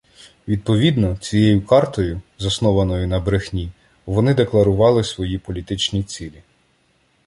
Відповідно, 0.47 1.17
цією 1.17 1.61
картою, 1.65 2.21
заснованою 2.39 3.07
на 3.07 3.19
брехні, 3.19 3.71
вони 4.05 4.33
декларували 4.33 5.03
свої 5.03 5.37
політичні 5.37 6.03
цілі. 6.03 6.41